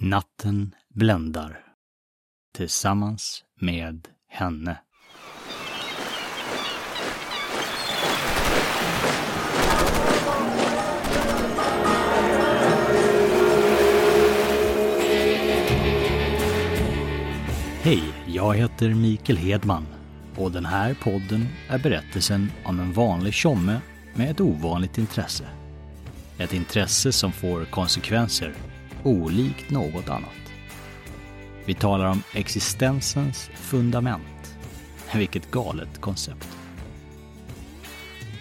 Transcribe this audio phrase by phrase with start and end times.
[0.00, 1.60] Natten bländar.
[2.56, 4.78] Tillsammans med henne.
[17.82, 19.86] Hej, jag heter Mikael Hedman
[20.36, 23.80] och den här podden är berättelsen om en vanlig tjomme
[24.14, 25.44] med ett ovanligt intresse.
[26.38, 28.54] Ett intresse som får konsekvenser
[29.02, 30.52] olikt något annat.
[31.64, 34.58] Vi talar om existensens fundament.
[35.14, 36.48] Vilket galet koncept.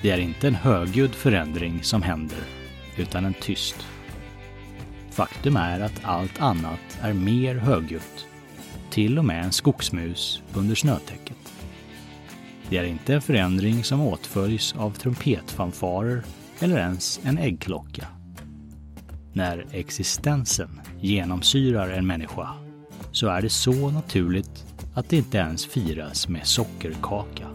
[0.01, 2.39] Det är inte en högljudd förändring som händer,
[2.97, 3.87] utan en tyst.
[5.11, 8.25] Faktum är att allt annat är mer högljutt.
[8.89, 11.53] Till och med en skogsmus under snötäcket.
[12.69, 16.23] Det är inte en förändring som åtföljs av trumpetfanfarer
[16.59, 18.07] eller ens en äggklocka.
[19.33, 22.53] När existensen genomsyrar en människa
[23.11, 27.47] så är det så naturligt att det inte ens firas med sockerkaka.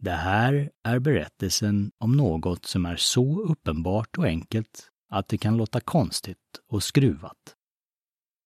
[0.00, 5.56] Det här är berättelsen om något som är så uppenbart och enkelt att det kan
[5.56, 7.54] låta konstigt och skruvat.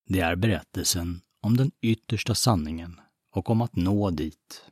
[0.08, 3.00] Det är berättelsen om den yttersta sanningen
[3.32, 4.64] och om att nå dit.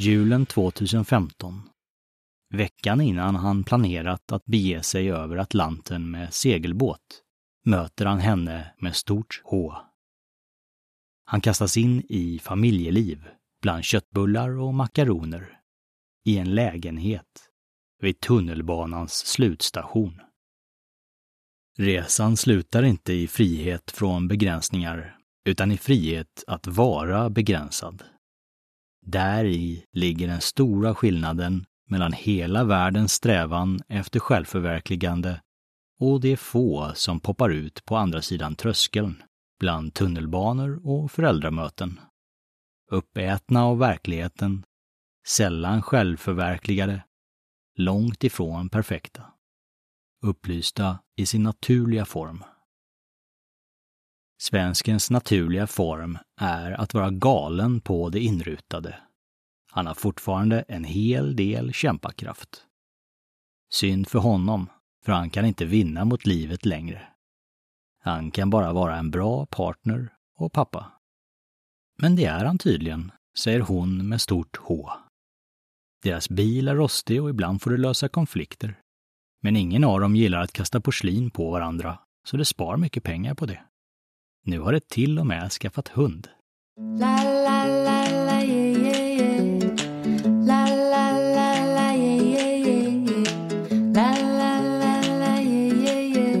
[0.00, 1.62] Julen 2015.
[2.54, 7.22] Veckan innan han planerat att bege sig över Atlanten med segelbåt
[7.64, 9.74] möter han henne med stort H.
[11.24, 13.28] Han kastas in i familjeliv
[13.62, 15.60] bland köttbullar och makaroner
[16.24, 17.48] i en lägenhet
[18.02, 20.20] vid tunnelbanans slutstation.
[21.78, 28.04] Resan slutar inte i frihet från begränsningar utan i frihet att vara begränsad.
[29.10, 35.40] Där i ligger den stora skillnaden mellan hela världens strävan efter självförverkligande
[36.00, 39.22] och de få som poppar ut på andra sidan tröskeln
[39.60, 42.00] bland tunnelbanor och föräldramöten.
[42.90, 44.64] Uppätna av verkligheten,
[45.26, 47.04] sällan självförverkligade,
[47.76, 49.22] långt ifrån perfekta.
[50.22, 52.44] Upplysta i sin naturliga form.
[54.40, 58.98] Svenskens naturliga form är att vara galen på det inrutade.
[59.70, 62.64] Han har fortfarande en hel del kämpakraft.
[63.72, 64.70] Synd för honom,
[65.04, 67.08] för han kan inte vinna mot livet längre.
[68.00, 70.92] Han kan bara vara en bra partner och pappa.
[71.98, 74.90] Men det är han tydligen, säger hon med stort H.
[76.02, 78.80] Deras bil är rostig och ibland får det lösa konflikter.
[79.42, 83.34] Men ingen av dem gillar att kasta porslin på varandra, så det spar mycket pengar
[83.34, 83.64] på det.
[84.48, 86.28] Nu har det till och med skaffat hund.
[86.98, 89.44] La, la, la, la, yeah, yeah, yeah.
[90.46, 92.94] La, la, la, la, yeah, yeah, yeah.
[93.94, 96.40] La, la, la, la, yeah, yeah, yeah.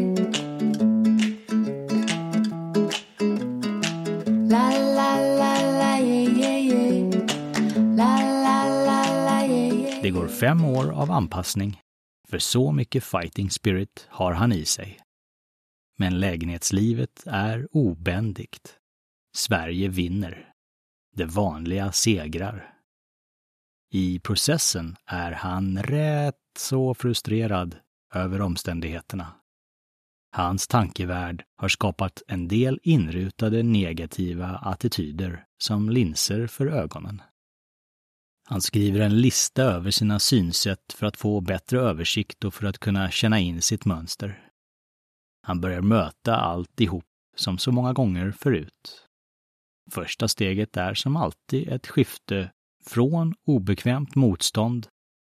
[4.50, 7.04] La, la, la, la, yeah, yeah, yeah.
[7.96, 8.12] La,
[8.44, 10.02] la, la, la, yeah, yeah.
[10.02, 11.80] Det går fem år av anpassning,
[12.28, 14.98] för så mycket fighting spirit har han i sig.
[16.00, 18.78] Men lägenhetslivet är obändigt.
[19.36, 20.52] Sverige vinner.
[21.16, 22.74] Det vanliga segrar.
[23.90, 27.76] I processen är han rätt så frustrerad
[28.14, 29.34] över omständigheterna.
[30.32, 37.22] Hans tankevärld har skapat en del inrutade negativa attityder som linser för ögonen.
[38.48, 42.78] Han skriver en lista över sina synsätt för att få bättre översikt och för att
[42.78, 44.47] kunna känna in sitt mönster.
[45.48, 47.04] Han börjar möta alltihop
[47.36, 49.06] som så många gånger förut.
[49.92, 52.52] Första steget är som alltid ett skifte
[52.84, 54.86] från obekvämt motstånd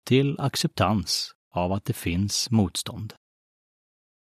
[0.07, 3.15] till acceptans av att det finns motstånd.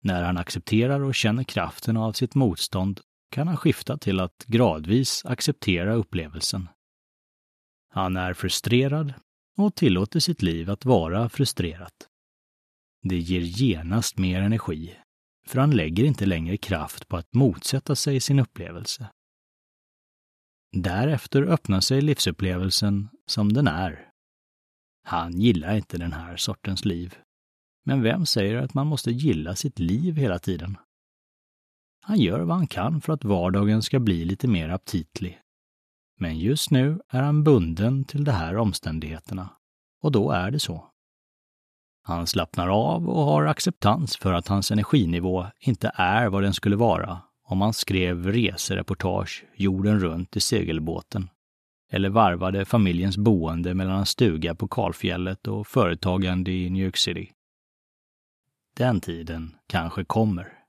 [0.03, 3.01] När han accepterar och känner kraften av sitt motstånd
[3.31, 6.69] kan han skifta till att gradvis acceptera upplevelsen.
[7.89, 9.13] Han är frustrerad
[9.57, 12.09] och tillåter sitt liv att vara frustrerat.
[13.03, 14.95] Det ger genast mer energi
[15.47, 19.09] för han lägger inte längre kraft på att motsätta sig sin upplevelse.
[20.71, 24.09] Därefter öppnar sig livsupplevelsen som den är.
[25.03, 27.15] Han gillar inte den här sortens liv.
[27.85, 30.77] Men vem säger att man måste gilla sitt liv hela tiden?
[32.01, 35.41] Han gör vad han kan för att vardagen ska bli lite mer aptitlig.
[36.19, 39.49] Men just nu är han bunden till de här omständigheterna.
[40.01, 40.91] Och då är det så.
[42.07, 46.75] Han slappnar av och har acceptans för att hans energinivå inte är vad den skulle
[46.75, 51.29] vara om han skrev resereportage jorden runt i segelbåten
[51.91, 57.31] eller varvade familjens boende mellan en stuga på kalfjället och företagande i New York City.
[58.77, 60.64] Den tiden kanske kommer.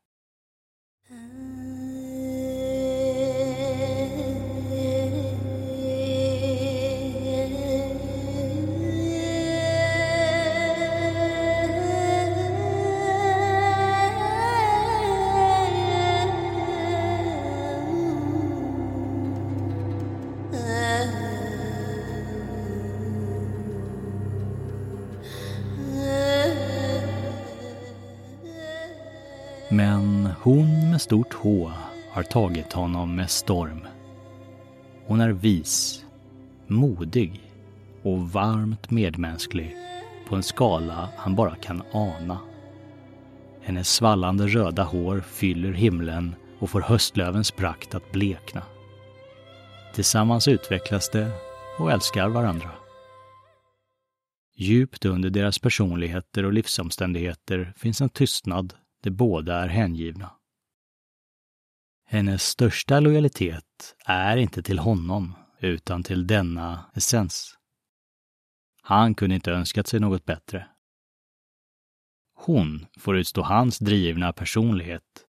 [29.71, 31.73] Men hon med stort H
[32.13, 33.81] har tagit honom med storm.
[35.07, 36.05] Hon är vis,
[36.67, 37.41] modig
[38.03, 39.77] och varmt medmänsklig
[40.29, 42.39] på en skala han bara kan ana.
[43.63, 48.63] Hennes svallande röda hår fyller himlen och får höstlövens prakt att blekna.
[49.95, 51.31] Tillsammans utvecklas de
[51.79, 52.71] och älskar varandra.
[54.57, 58.75] Djupt under deras personligheter och livsomständigheter finns en tystnad
[59.07, 60.31] de båda är hängivna.
[62.07, 67.59] Hennes största lojalitet är inte till honom, utan till denna essens.
[68.83, 70.67] Han kunde inte önskat sig något bättre.
[72.35, 75.27] Hon får utstå hans drivna personlighet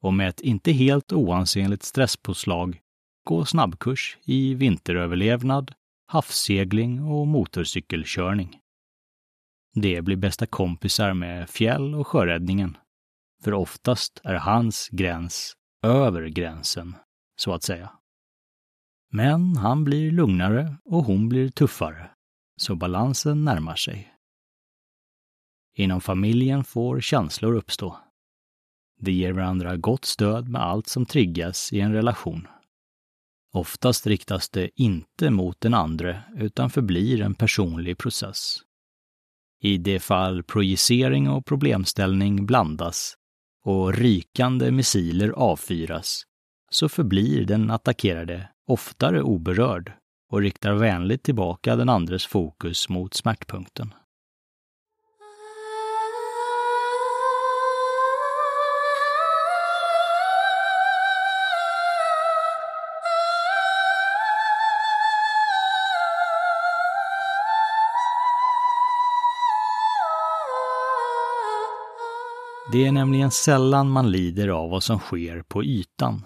[0.00, 2.80] och med ett inte helt oansenligt stresspåslag
[3.24, 5.74] gå snabbkurs i vinteröverlevnad,
[6.06, 8.60] havssegling och motorcykelkörning.
[9.74, 12.76] Det blir bästa kompisar med fjäll och sjöräddningen
[13.44, 16.96] för oftast är hans gräns över gränsen,
[17.36, 17.92] så att säga.
[19.12, 22.10] Men han blir lugnare och hon blir tuffare,
[22.56, 24.14] så balansen närmar sig.
[25.74, 27.98] Inom familjen får känslor uppstå.
[29.00, 32.48] De ger varandra gott stöd med allt som triggas i en relation.
[33.52, 38.56] Oftast riktas det inte mot den andre utan förblir en personlig process.
[39.62, 43.14] I det fall projicering och problemställning blandas
[43.64, 46.22] och rykande missiler avfyras
[46.70, 49.92] så förblir den attackerade oftare oberörd
[50.32, 53.94] och riktar vänligt tillbaka den andres fokus mot smärtpunkten.
[72.68, 76.24] Det är nämligen sällan man lider av vad som sker på ytan.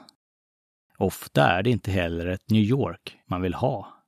[0.99, 4.05] Ofta är det inte heller ett New York man vill ha,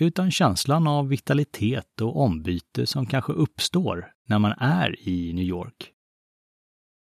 [0.00, 5.92] utan känslan av vitalitet och ombyte som kanske uppstår när man är i New York.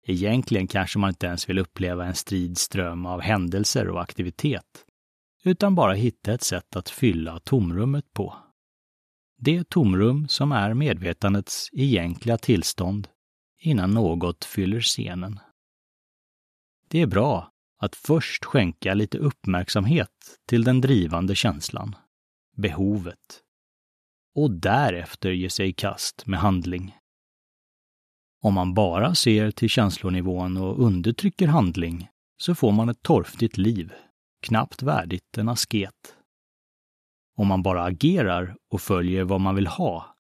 [0.07, 4.85] Egentligen kanske man inte ens vill uppleva en strid ström av händelser och aktivitet,
[5.45, 8.37] utan bara hitta ett sätt att fylla tomrummet på.
[9.39, 13.09] Det tomrum som är medvetandets egentliga tillstånd
[13.65, 15.41] innan något fyller scenen.
[16.89, 20.11] Det är bra att först skänka lite uppmärksamhet
[20.47, 21.97] till den drivande känslan,
[22.56, 23.43] behovet,
[24.35, 26.97] och därefter ge sig i kast med handling.
[28.43, 33.93] Om man bara ser till känslonivån och undertrycker handling så får man ett torftigt liv,
[34.43, 36.17] knappt värdigt en asket.
[37.37, 40.14] Om man bara agerar och följer vad man vill ha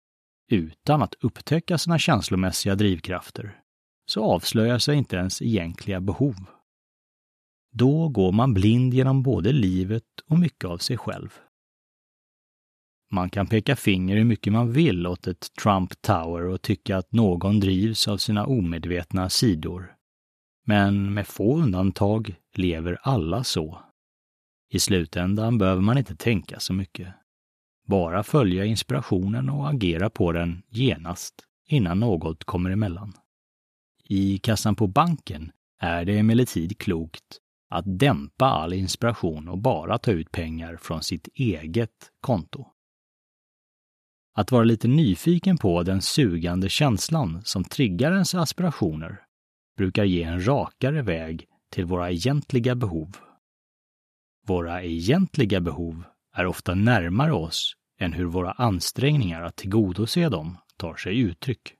[0.48, 3.60] utan att upptäcka sina känslomässiga drivkrafter,
[4.06, 6.36] så avslöjar sig inte ens egentliga behov.
[7.72, 11.38] Då går man blind genom både livet och mycket av sig själv.
[13.10, 17.12] Man kan peka finger hur mycket man vill åt ett Trump Tower och tycka att
[17.12, 19.94] någon drivs av sina omedvetna sidor.
[20.66, 23.80] Men med få undantag lever alla så.
[24.70, 27.14] I slutändan behöver man inte tänka så mycket.
[27.84, 31.34] Bara följa inspirationen och agera på den genast
[31.68, 33.12] innan något kommer emellan.
[34.04, 40.10] I kassan på banken är det emellertid klokt att dämpa all inspiration och bara ta
[40.10, 42.66] ut pengar från sitt eget konto.
[44.34, 49.20] Att vara lite nyfiken på den sugande känslan som triggar ens aspirationer
[49.76, 53.16] brukar ge en rakare väg till våra egentliga behov.
[54.46, 60.96] Våra egentliga behov är ofta närmare oss än hur våra ansträngningar att tillgodose dem tar
[60.96, 61.74] sig uttryck.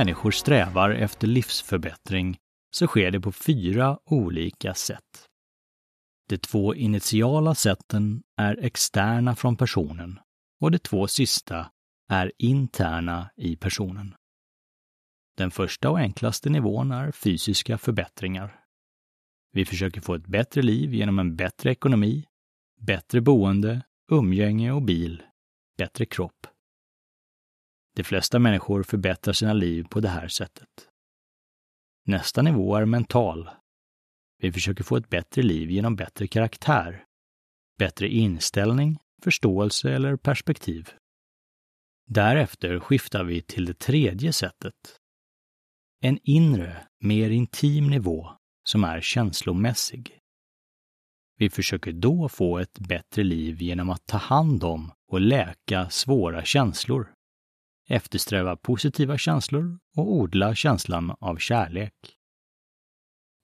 [0.00, 2.38] Människor strävar efter livsförbättring
[2.70, 5.28] så sker det på fyra olika sätt.
[6.28, 10.18] De två initiala sätten är externa från personen
[10.60, 11.70] och de två sista
[12.08, 14.14] är interna i personen.
[15.36, 18.60] Den första och enklaste nivån är fysiska förbättringar.
[19.52, 22.24] Vi försöker få ett bättre liv genom en bättre ekonomi,
[22.80, 25.22] bättre boende, umgänge och bil,
[25.78, 26.46] bättre kropp.
[27.96, 30.68] De flesta människor förbättrar sina liv på det här sättet.
[32.06, 33.50] Nästa nivå är mental.
[34.38, 37.04] Vi försöker få ett bättre liv genom bättre karaktär,
[37.78, 40.90] bättre inställning, förståelse eller perspektiv.
[42.06, 44.74] Därefter skiftar vi till det tredje sättet.
[46.02, 48.30] En inre, mer intim nivå
[48.64, 50.18] som är känslomässig.
[51.36, 56.44] Vi försöker då få ett bättre liv genom att ta hand om och läka svåra
[56.44, 57.12] känslor,
[57.90, 61.94] eftersträva positiva känslor och odla känslan av kärlek.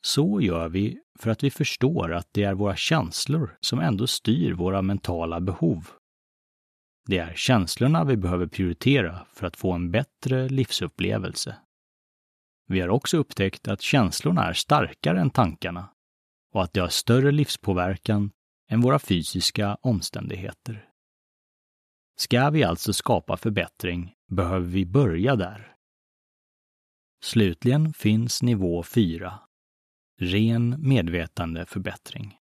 [0.05, 4.53] Så gör vi för att vi förstår att det är våra känslor som ändå styr
[4.53, 5.89] våra mentala behov.
[7.07, 11.57] Det är känslorna vi behöver prioritera för att få en bättre livsupplevelse.
[12.69, 15.89] Vi har också upptäckt att känslorna är starkare än tankarna
[16.53, 18.31] och att de har större livspåverkan
[18.71, 20.89] än våra fysiska omständigheter.
[22.19, 25.77] Ska vi alltså skapa förbättring behöver vi börja där.
[27.23, 29.41] Slutligen finns nivå 4,
[30.21, 32.37] ren medvetandeförbättring.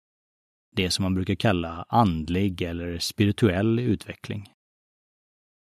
[0.75, 4.51] Det som man brukar kalla andlig eller spirituell utveckling.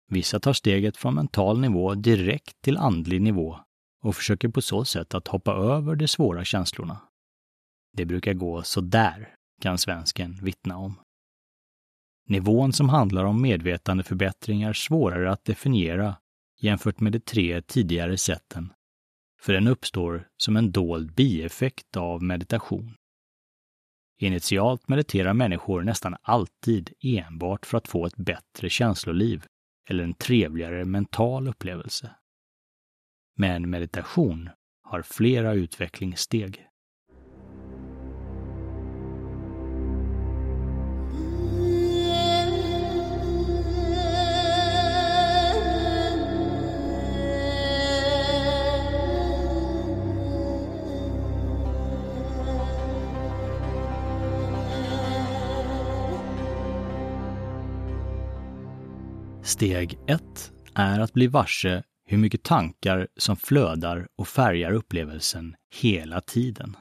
[0.09, 3.61] Vissa tar steget från mental nivå direkt till andlig nivå
[4.03, 7.01] och försöker på så sätt att hoppa över de svåra känslorna.
[7.93, 11.06] Det brukar gå så där, kan svensken vittna om.
[12.29, 16.17] Nivån som handlar om medvetandeförbättring är svårare att definiera
[16.61, 18.73] jämfört med de tre tidigare sätten,
[19.41, 22.95] för den uppstår som en dold bieffekt av meditation.
[24.19, 29.45] Initialt mediterar människor nästan alltid enbart för att få ett bättre känsloliv
[29.91, 32.11] eller en trevligare mental upplevelse.
[33.37, 34.51] Men meditation
[34.83, 36.66] har flera utvecklingssteg.
[59.57, 66.21] Steg 1 är att bli varse hur mycket tankar som flödar och färgar upplevelsen hela
[66.21, 66.77] tiden.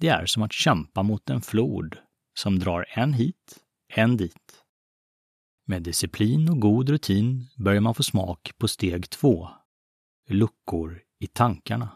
[0.00, 1.98] Det är som att kämpa mot en flod
[2.38, 3.58] som drar en hit,
[3.94, 4.64] en dit.
[5.66, 9.48] Med disciplin och god rutin börjar man få smak på steg 2.
[10.28, 11.88] luckor i tankarna.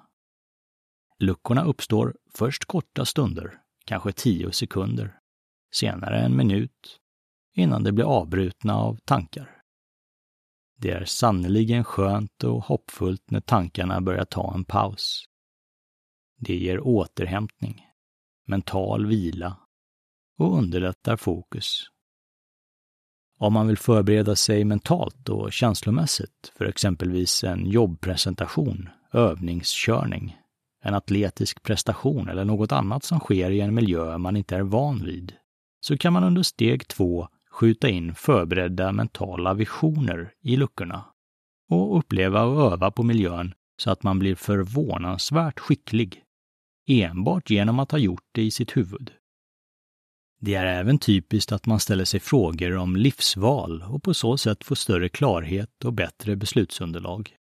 [1.18, 5.18] Luckorna uppstår först korta stunder, kanske tio sekunder,
[5.74, 6.98] senare en minut,
[7.54, 9.61] innan de blir avbrutna av tankar.
[10.82, 15.24] Det är sannerligen skönt och hoppfullt när tankarna börjar ta en paus.
[16.38, 17.86] Det ger återhämtning,
[18.46, 19.56] mental vila
[20.38, 21.84] och underlättar fokus.
[23.38, 30.36] Om man vill förbereda sig mentalt och känslomässigt för exempelvis en jobbpresentation, övningskörning,
[30.84, 35.04] en atletisk prestation eller något annat som sker i en miljö man inte är van
[35.04, 35.34] vid,
[35.80, 41.04] så kan man under steg två skjuta in förberedda mentala visioner i luckorna
[41.68, 46.22] och uppleva och öva på miljön så att man blir förvånansvärt skicklig,
[46.88, 49.12] enbart genom att ha gjort det i sitt huvud.
[50.40, 54.64] Det är även typiskt att man ställer sig frågor om livsval och på så sätt
[54.64, 57.36] får större klarhet och bättre beslutsunderlag.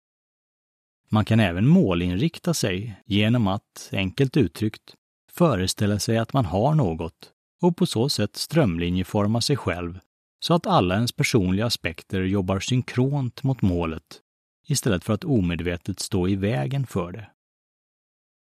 [1.10, 4.94] Man kan även målinrikta sig genom att, enkelt uttryckt,
[5.32, 9.98] föreställa sig att man har något och på så sätt strömlinjeforma sig själv
[10.40, 14.22] så att alla ens personliga aspekter jobbar synkront mot målet
[14.68, 17.30] istället för att omedvetet stå i vägen för det.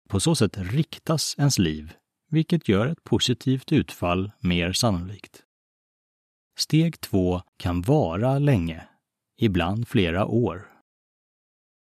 [0.08, 1.92] På så sätt riktas ens liv,
[2.30, 5.42] vilket gör ett positivt utfall mer sannolikt.
[6.58, 8.88] Steg två kan vara länge,
[9.38, 10.66] ibland flera år.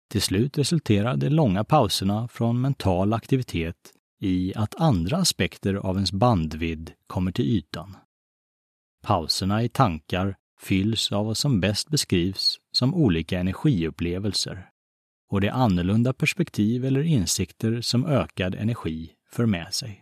[0.10, 6.12] Till slut resulterar de långa pauserna från mental aktivitet i att andra aspekter av ens
[6.12, 7.98] bandvidd kommer till ytan.
[9.04, 14.70] Pauserna i tankar fylls av vad som bäst beskrivs som olika energiupplevelser
[15.32, 20.02] och det annorlunda perspektiv eller insikter som ökad energi för med sig.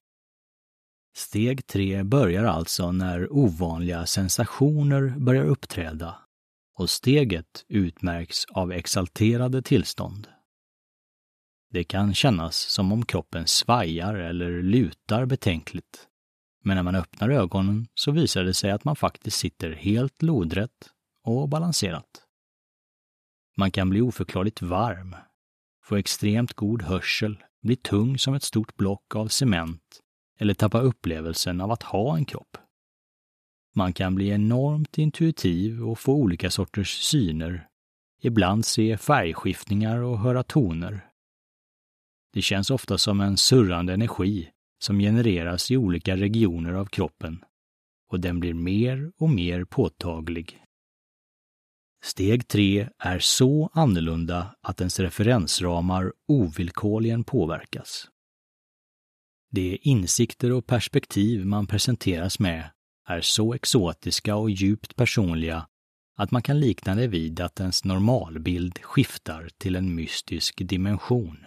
[1.16, 6.16] Steg tre börjar alltså när ovanliga sensationer börjar uppträda
[6.76, 10.28] och steget utmärks av exalterade tillstånd.
[11.74, 16.08] Det kan kännas som om kroppen svajar eller lutar betänkligt.
[16.64, 20.90] Men när man öppnar ögonen så visar det sig att man faktiskt sitter helt lodrätt
[21.24, 22.06] och balanserat.
[23.58, 25.16] Man kan bli oförklarligt varm,
[25.84, 30.02] få extremt god hörsel, bli tung som ett stort block av cement
[30.40, 32.58] eller tappa upplevelsen av att ha en kropp.
[33.76, 37.68] Man kan bli enormt intuitiv och få olika sorters syner,
[38.22, 41.10] ibland se färgskiftningar och höra toner.
[42.34, 44.50] Det känns ofta som en surrande energi
[44.80, 47.44] som genereras i olika regioner av kroppen
[48.12, 50.60] och den blir mer och mer påtaglig.
[52.04, 58.08] Steg 3 är så annorlunda att ens referensramar ovillkorligen påverkas.
[59.52, 62.70] De insikter och perspektiv man presenteras med
[63.08, 65.68] är så exotiska och djupt personliga
[66.16, 71.46] att man kan likna det vid att ens normalbild skiftar till en mystisk dimension.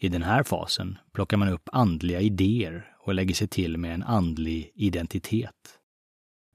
[0.00, 4.02] I den här fasen plockar man upp andliga idéer och lägger sig till med en
[4.02, 5.78] andlig identitet.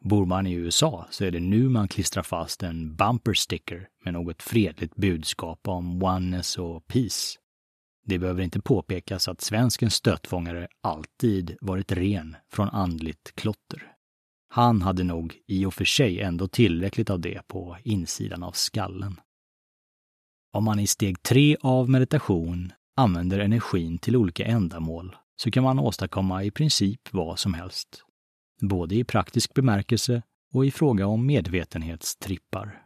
[0.01, 4.13] Bor man i USA så är det nu man klistrar fast en bumper sticker med
[4.13, 7.39] något fredligt budskap om oneness och peace.
[8.05, 13.91] Det behöver inte påpekas att svenskens stötfångare alltid varit ren från andligt klotter.
[14.49, 19.19] Han hade nog i och för sig ändå tillräckligt av det på insidan av skallen.
[20.53, 25.79] Om man i steg tre av meditation använder energin till olika ändamål så kan man
[25.79, 28.03] åstadkomma i princip vad som helst.
[28.61, 30.21] Både i praktisk bemärkelse
[30.53, 32.82] och i fråga om medvetenhetstrippar.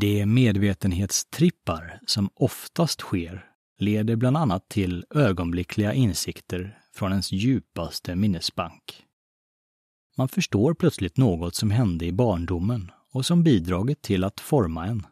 [0.00, 3.44] De medvetenhetstrippar som oftast sker
[3.78, 9.04] leder bland annat till ögonblickliga insikter från ens djupaste minnesbank.
[10.16, 15.06] Man förstår plötsligt något som hände i barndomen och som bidragit till att forma en.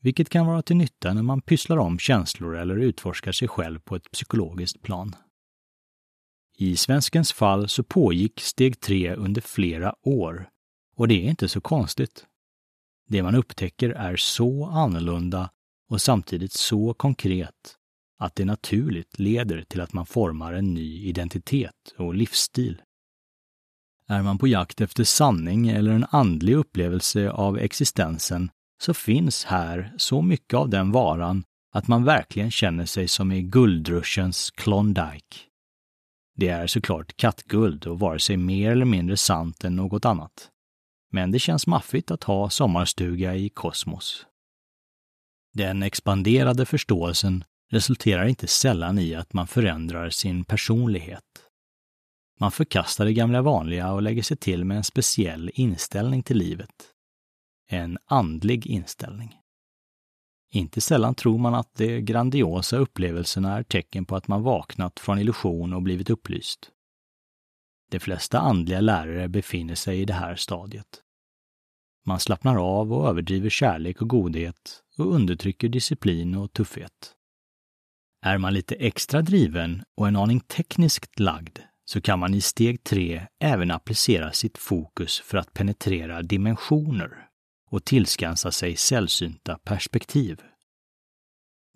[0.00, 3.96] Vilket kan vara till nytta när man pysslar om känslor eller utforskar sig själv på
[3.96, 5.16] ett psykologiskt plan.
[6.58, 10.48] I svenskens fall så pågick steg tre under flera år
[10.96, 12.26] och det är inte så konstigt.
[13.12, 15.50] Det man upptäcker är så annorlunda
[15.88, 17.76] och samtidigt så konkret
[18.18, 22.82] att det naturligt leder till att man formar en ny identitet och livsstil.
[24.08, 28.50] Är man på jakt efter sanning eller en andlig upplevelse av existensen
[28.82, 33.42] så finns här så mycket av den varan att man verkligen känner sig som i
[33.42, 35.36] guldruschens Klondike.
[36.36, 40.51] Det är såklart kattguld och vare sig mer eller mindre sant än något annat.
[41.14, 44.26] Men det känns maffigt att ha sommarstuga i kosmos.
[45.54, 51.24] Den expanderade förståelsen resulterar inte sällan i att man förändrar sin personlighet.
[52.40, 56.70] Man förkastar det gamla vanliga och lägger sig till med en speciell inställning till livet.
[57.68, 59.38] En andlig inställning.
[60.54, 65.18] Inte sällan tror man att de grandiosa upplevelserna är tecken på att man vaknat från
[65.18, 66.71] illusion och blivit upplyst.
[67.92, 71.02] De flesta andliga lärare befinner sig i det här stadiet.
[72.06, 77.14] Man slappnar av och överdriver kärlek och godhet och undertrycker disciplin och tuffhet.
[78.22, 82.84] Är man lite extra driven och en aning tekniskt lagd så kan man i steg
[82.84, 87.28] tre även applicera sitt fokus för att penetrera dimensioner
[87.70, 90.40] och tillskansa sig sällsynta perspektiv.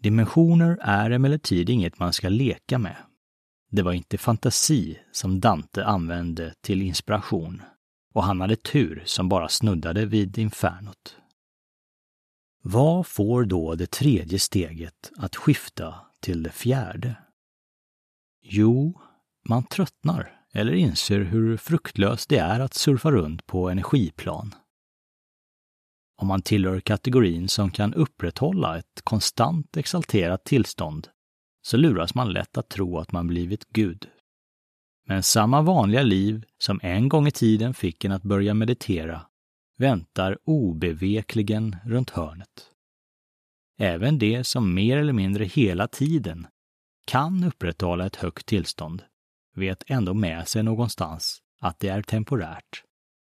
[0.03, 3.06] Dimensioner är emellertid inget man ska leka med.
[3.77, 7.63] Det var inte fantasi som Dante använde till inspiration
[8.15, 11.17] och han hade tur som bara snuddade vid infernot.
[12.63, 17.17] Vad får då det tredje steget att skifta till det fjärde?
[18.43, 19.01] Jo,
[19.49, 24.55] man tröttnar eller inser hur fruktlöst det är att surfa runt på energiplan.
[26.17, 31.09] Om man tillhör kategorin som kan upprätthålla ett konstant exalterat tillstånd
[31.67, 34.09] så luras man lätt att tro att man blivit Gud.
[35.07, 39.27] Men samma vanliga liv som en gång i tiden fick en att börja meditera
[39.79, 42.71] väntar obevekligen runt hörnet.
[43.79, 46.47] Även det som mer eller mindre hela tiden
[47.07, 49.03] kan upprätthålla ett högt tillstånd
[49.55, 52.83] vet ändå med sig någonstans att det är temporärt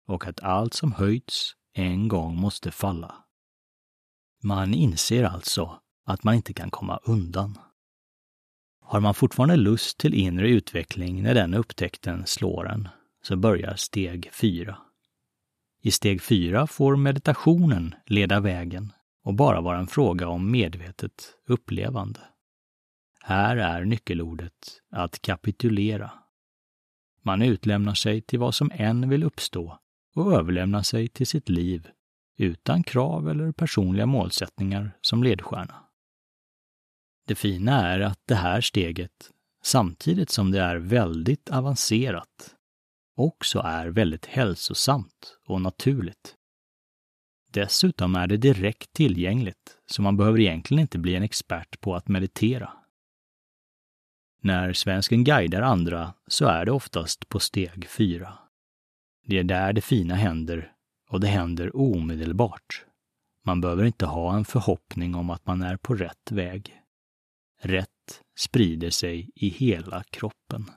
[0.07, 3.15] och att allt som höjts en gång måste falla.
[4.43, 7.57] Man inser alltså att man inte kan komma undan.
[8.89, 12.89] Har man fortfarande lust till inre utveckling när den upptäckten slår en,
[13.23, 14.77] så börjar steg 4.
[15.81, 22.19] I steg 4 får meditationen leda vägen och bara vara en fråga om medvetet upplevande.
[23.23, 26.11] Här är nyckelordet att kapitulera.
[27.23, 29.79] Man utlämnar sig till vad som än vill uppstå
[30.15, 31.87] och överlämnar sig till sitt liv
[32.37, 35.86] utan krav eller personliga målsättningar som ledstjärna.
[37.27, 39.31] Det fina är att det här steget,
[39.63, 42.55] samtidigt som det är väldigt avancerat,
[43.15, 46.35] också är väldigt hälsosamt och naturligt.
[47.51, 52.07] Dessutom är det direkt tillgängligt, så man behöver egentligen inte bli en expert på att
[52.07, 52.73] meditera.
[54.41, 58.33] När svensken guidar andra så är det oftast på steg fyra.
[59.25, 60.71] Det är där det fina händer
[61.09, 62.85] och det händer omedelbart.
[63.43, 66.81] Man behöver inte ha en förhoppning om att man är på rätt väg.
[67.61, 70.71] Rätt sprider sig i hela kroppen.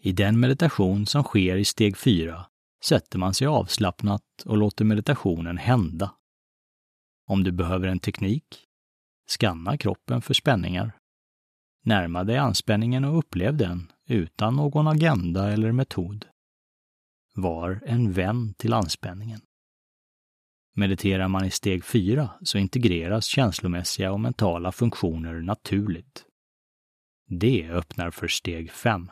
[0.00, 2.46] I den meditation som sker i steg 4
[2.84, 6.14] sätter man sig avslappnat och låter meditationen hända.
[7.26, 8.64] Om du behöver en teknik,
[9.26, 10.92] skanna kroppen för spänningar.
[11.84, 16.26] Närma dig anspänningen och upplev den utan någon agenda eller metod.
[17.34, 19.40] Var en vän till anspänningen.
[20.74, 26.24] Mediterar man i steg 4 så integreras känslomässiga och mentala funktioner naturligt.
[27.28, 29.10] Det öppnar för steg 5.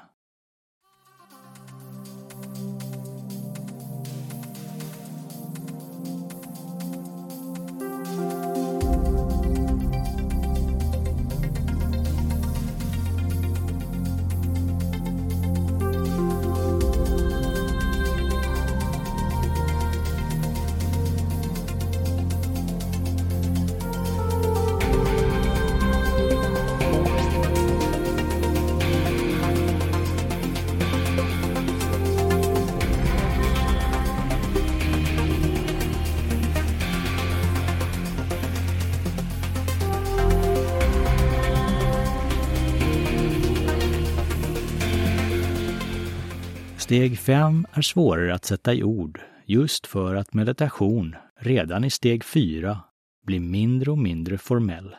[46.90, 52.24] Steg 5 är svårare att sätta i ord just för att meditation redan i steg
[52.24, 52.80] 4
[53.26, 54.96] blir mindre och mindre formell.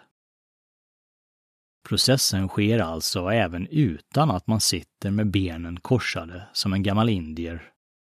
[1.87, 7.71] Processen sker alltså även utan att man sitter med benen korsade som en gammal indier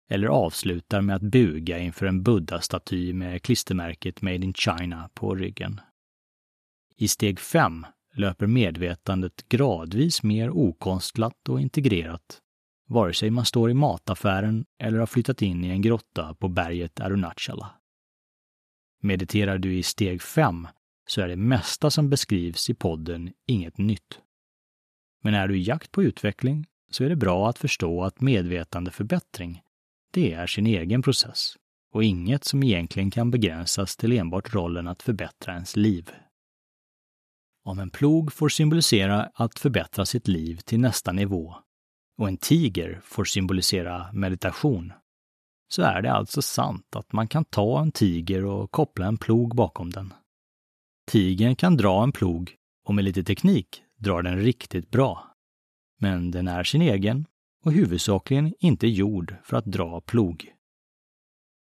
[0.10, 5.82] eller avslutar med att buga inför en buddha-staty med klistermärket Made in China på ryggen.
[6.96, 12.42] I steg 5 löper medvetandet gradvis mer okonstlat och integrerat
[12.90, 17.00] vare sig man står i mataffären eller har flyttat in i en grotta på berget
[17.00, 17.72] Arunachala.
[19.02, 20.68] Mediterar du i steg 5
[21.08, 24.20] så är det mesta som beskrivs i podden inget nytt.
[25.22, 29.62] Men är du i jakt på utveckling så är det bra att förstå att medvetandeförbättring,
[30.12, 31.56] det är sin egen process
[31.92, 36.12] och inget som egentligen kan begränsas till enbart rollen att förbättra ens liv.
[37.64, 41.56] Om en plog får symbolisera att förbättra sitt liv till nästa nivå
[42.20, 44.94] och en tiger får symbolisera meditation,
[45.68, 49.56] så är det alltså sant att man kan ta en tiger och koppla en plog
[49.56, 50.14] bakom den.
[51.08, 52.56] Tigern kan dra en plog
[52.86, 55.36] och med lite teknik drar den riktigt bra.
[56.00, 57.26] Men den är sin egen
[57.66, 60.54] och huvudsakligen inte gjord för att dra plog.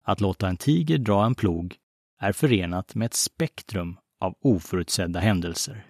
[0.05, 1.77] Att låta en tiger dra en plog
[2.21, 5.87] är förenat med ett spektrum av oförutsedda händelser.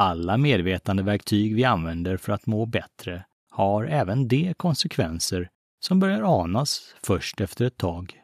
[0.00, 6.94] Alla medvetandeverktyg vi använder för att må bättre har även de konsekvenser som börjar anas
[7.02, 8.22] först efter ett tag.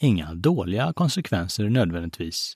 [0.00, 2.54] Inga dåliga konsekvenser nödvändigtvis,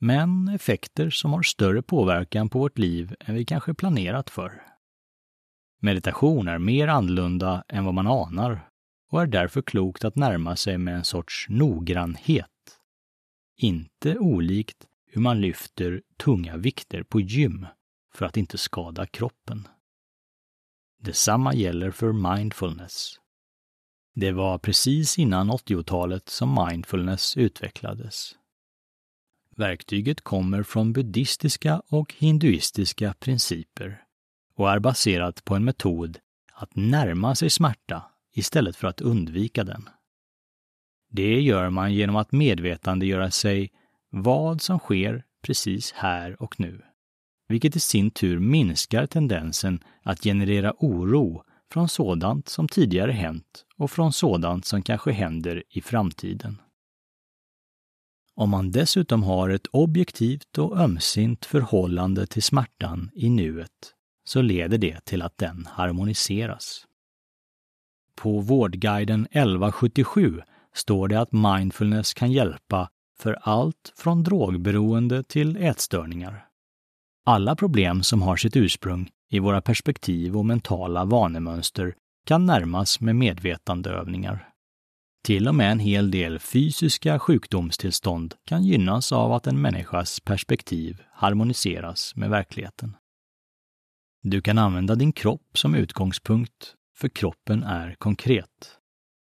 [0.00, 4.62] men effekter som har större påverkan på vårt liv än vi kanske planerat för.
[5.80, 8.68] Meditation är mer annorlunda än vad man anar
[9.10, 12.48] och är därför klokt att närma sig med en sorts noggrannhet.
[13.56, 17.66] Inte olikt hur man lyfter tunga vikter på gym
[18.14, 19.68] för att inte skada kroppen.
[20.98, 23.20] Detsamma gäller för mindfulness.
[24.14, 28.34] Det var precis innan 80-talet som mindfulness utvecklades.
[29.56, 34.02] Verktyget kommer från buddhistiska och hinduistiska principer
[34.54, 36.18] och är baserat på en metod
[36.52, 38.02] att närma sig smärta
[38.34, 39.88] istället för att undvika den.
[41.10, 43.70] Det gör man genom att medvetandegöra sig
[44.14, 46.82] vad som sker precis här och nu,
[47.48, 53.90] vilket i sin tur minskar tendensen att generera oro från sådant som tidigare hänt och
[53.90, 56.60] från sådant som kanske händer i framtiden.
[58.34, 63.94] Om man dessutom har ett objektivt och ömsint förhållande till smärtan i nuet
[64.24, 66.86] så leder det till att den harmoniseras.
[68.16, 70.42] På Vårdguiden 1177
[70.74, 72.90] står det att mindfulness kan hjälpa
[73.22, 76.46] för allt från drogberoende till ätstörningar.
[77.24, 81.94] Alla problem som har sitt ursprung i våra perspektiv och mentala vanemönster
[82.26, 84.48] kan närmas med medvetandeövningar.
[85.24, 91.02] Till och med en hel del fysiska sjukdomstillstånd kan gynnas av att en människas perspektiv
[91.12, 92.96] harmoniseras med verkligheten.
[94.22, 98.78] Du kan använda din kropp som utgångspunkt, för kroppen är konkret.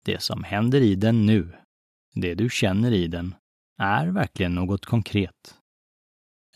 [0.05, 1.53] Det som händer i den nu,
[2.15, 3.35] det du känner i den,
[3.79, 5.55] är verkligen något konkret.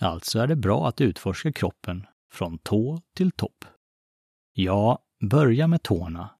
[0.00, 3.64] Alltså är det bra att utforska kroppen från tå till topp.
[4.52, 4.98] Ja,
[5.30, 6.30] börja med tårna,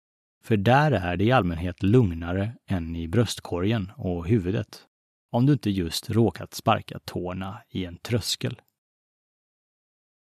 [0.44, 4.86] för där är det i allmänhet lugnare än i bröstkorgen och huvudet,
[5.30, 8.60] om du inte just råkat sparka tårna i en tröskel.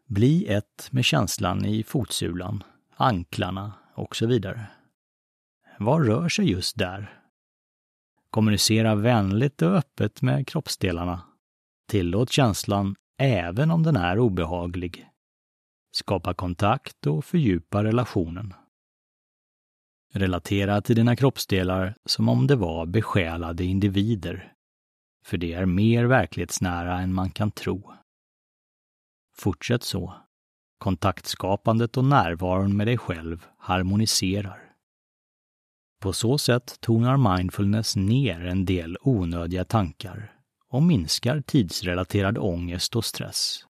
[0.08, 2.64] Bli ett med känslan i fotsulan,
[2.96, 4.68] anklarna och så vidare.
[5.80, 7.23] Vad rör sig just där?
[8.34, 11.22] Kommunicera vänligt och öppet med kroppsdelarna.
[11.90, 15.10] Tillåt känslan även om den är obehaglig.
[15.92, 18.54] Skapa kontakt och fördjupa relationen.
[20.14, 24.54] Relatera till dina kroppsdelar som om de var besjälade individer,
[25.26, 27.94] för det är mer verklighetsnära än man kan tro.
[29.36, 30.14] Fortsätt så.
[30.78, 34.73] Kontaktskapandet och närvaron med dig själv harmoniserar.
[36.04, 40.32] På så sätt tonar mindfulness ner en del onödiga tankar
[40.70, 43.66] och minskar tidsrelaterad ångest och stress.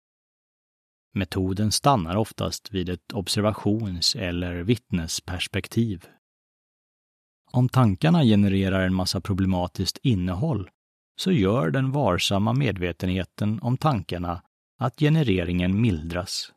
[1.12, 6.06] Metoden stannar oftast vid ett observations eller vittnesperspektiv.
[7.52, 10.70] Om tankarna genererar en massa problematiskt innehåll
[11.16, 14.42] så gör den varsamma medvetenheten om tankarna
[14.78, 16.52] att genereringen mildras.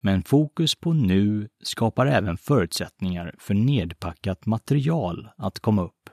[0.00, 6.10] Men fokus på nu skapar även förutsättningar för nedpackat material att komma upp.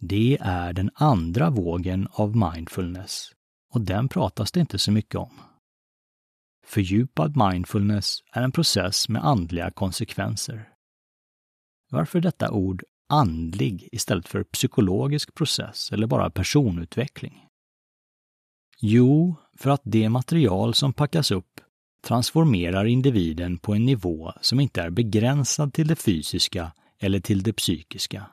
[0.00, 3.30] Det är den andra vågen av mindfulness
[3.72, 5.40] och den pratas det inte så mycket om.
[6.66, 10.68] Fördjupad mindfulness är en process med andliga konsekvenser.
[11.90, 17.46] Varför detta ord andlig istället för psykologisk process eller bara personutveckling?
[18.80, 21.60] Jo, för att det material som packas upp
[22.06, 27.52] transformerar individen på en nivå som inte är begränsad till det fysiska eller till det
[27.52, 28.26] psykiska.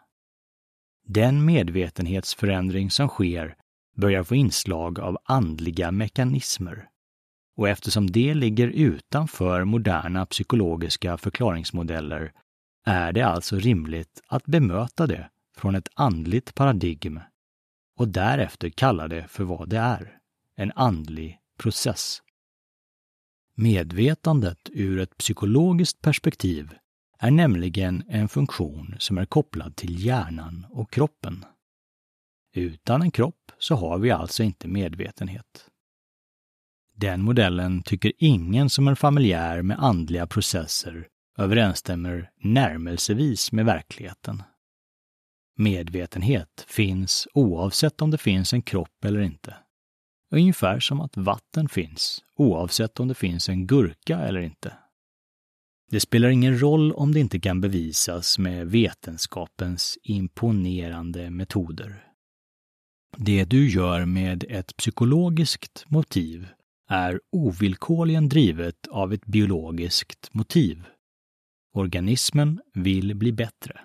[1.05, 3.55] Den medvetenhetsförändring som sker
[3.95, 6.87] börjar få inslag av andliga mekanismer.
[7.57, 12.31] Och eftersom det ligger utanför moderna psykologiska förklaringsmodeller
[12.85, 17.19] är det alltså rimligt att bemöta det från ett andligt paradigm
[17.97, 20.17] och därefter kalla det för vad det är,
[20.55, 22.21] en andlig process.
[23.55, 26.73] Medvetandet ur ett psykologiskt perspektiv
[27.19, 31.45] är nämligen en funktion som är kopplad till hjärnan och kroppen.
[32.53, 35.69] Utan en kropp så har vi alltså inte medvetenhet.
[36.95, 44.43] Den modellen tycker ingen som är familjär med andliga processer överensstämmer närmelsevis med verkligheten.
[45.57, 49.55] Medvetenhet finns oavsett om det finns en kropp eller inte.
[50.33, 54.73] Ungefär som att vatten finns, oavsett om det finns en gurka eller inte.
[55.91, 62.07] Det spelar ingen roll om det inte kan bevisas med vetenskapens imponerande metoder.
[63.17, 66.47] Det du gör med ett psykologiskt motiv
[66.89, 70.85] är ovillkorligen drivet av ett biologiskt motiv.
[71.73, 73.79] Organismen vill bli bättre.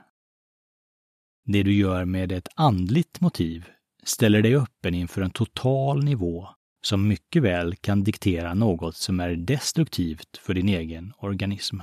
[1.44, 3.68] Det du gör med ett andligt motiv
[4.02, 6.48] ställer dig öppen inför en total nivå
[6.82, 11.80] som mycket väl kan diktera något som är destruktivt för din egen organism.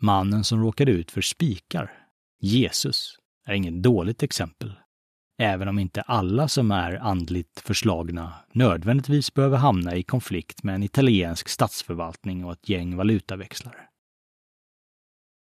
[0.00, 2.06] Mannen som råkade ut för spikar,
[2.40, 4.72] Jesus, är inget dåligt exempel.
[5.38, 10.82] Även om inte alla som är andligt förslagna nödvändigtvis behöver hamna i konflikt med en
[10.82, 13.88] italiensk statsförvaltning och ett gäng valutaväxlare.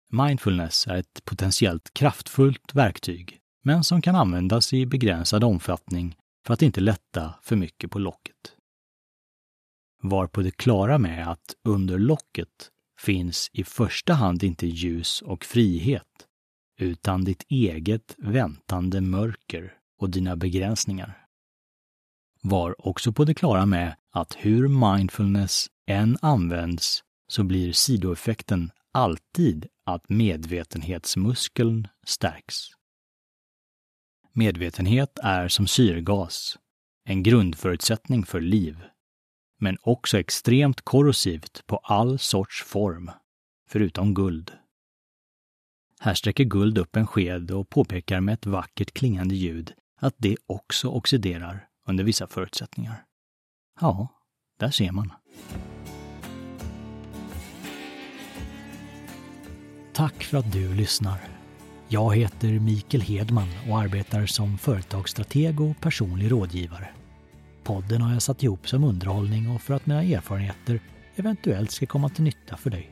[0.09, 6.61] Mindfulness är ett potentiellt kraftfullt verktyg men som kan användas i begränsad omfattning för att
[6.61, 8.55] inte lätta för mycket på locket.
[10.01, 15.45] Var på det klara med att under locket finns i första hand inte ljus och
[15.45, 16.27] frihet,
[16.79, 21.25] utan ditt eget väntande mörker och dina begränsningar.
[22.41, 29.67] Var också på det klara med att hur mindfulness än används så blir sidoeffekten alltid
[29.85, 32.74] att medvetenhetsmuskeln stärks.
[34.37, 36.57] Medvetenhet är som syrgas,
[37.05, 38.83] en grundförutsättning för liv.
[39.59, 43.11] men också extremt korrosivt på all sorts form,
[43.69, 44.51] förutom guld.
[45.99, 50.37] Här sträcker guld upp en sked och påpekar med ett vackert klingande ljud att det
[50.45, 53.05] också oxiderar under vissa förutsättningar.
[53.79, 54.07] Ja,
[54.59, 55.13] där ser man.
[59.93, 61.34] Tack för att du lyssnar.
[61.87, 66.87] Jag heter Mikael Hedman och arbetar som företagsstrateg och personlig rådgivare.
[67.63, 70.79] Podden har jag satt ihop som underhållning och för att mina erfarenheter
[71.15, 72.91] eventuellt ska komma till nytta för dig.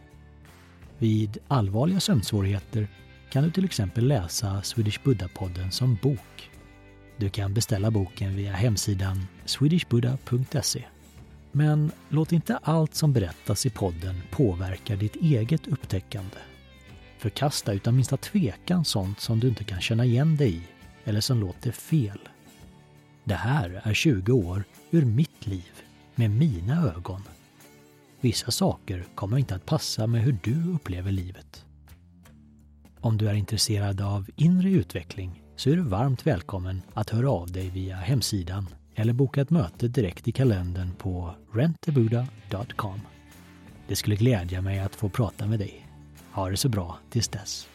[0.97, 2.87] Vid allvarliga sömnsvårigheter
[3.31, 6.49] kan du till exempel läsa Swedish Buddha-podden som bok.
[7.17, 10.83] Du kan beställa boken via hemsidan swedishbuddha.se.
[11.51, 16.37] Men låt inte allt som berättas i podden påverka ditt eget upptäckande.
[17.23, 20.61] Förkasta utan minsta tvekan sånt som du inte kan känna igen dig i
[21.05, 22.19] eller som låter fel.
[23.23, 25.71] Det här är 20 år ur mitt liv
[26.15, 27.21] med mina ögon.
[28.21, 31.65] Vissa saker kommer inte att passa med hur du upplever livet.
[32.99, 37.51] Om du är intresserad av inre utveckling så är du varmt välkommen att höra av
[37.51, 43.01] dig via hemsidan eller boka ett möte direkt i kalendern på rentabuda.com.
[43.87, 45.82] Det skulle glädja mig att få prata med dig.
[46.33, 47.67] Ha det så bra tills dess.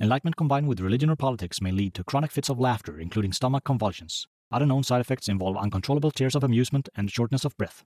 [0.00, 3.62] Enlightenment combined with religion or politics may lead to chronic fits of laughter, including stomach
[3.64, 4.26] convulsions.
[4.50, 7.84] Other known side effects involve uncontrollable tears of amusement and shortness of breath.